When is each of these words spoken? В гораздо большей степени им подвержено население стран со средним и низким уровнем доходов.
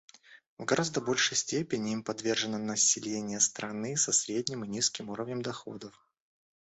В 0.57 0.65
гораздо 0.65 0.99
большей 0.99 1.37
степени 1.37 1.91
им 1.91 2.01
подвержено 2.03 2.57
население 2.57 3.39
стран 3.39 3.85
со 3.97 4.11
средним 4.11 4.63
и 4.65 4.67
низким 4.67 5.11
уровнем 5.11 5.43
доходов. 5.43 5.93